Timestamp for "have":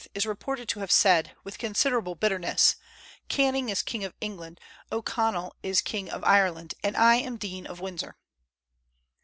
0.79-0.91